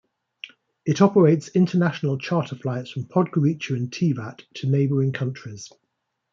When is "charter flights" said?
2.17-2.89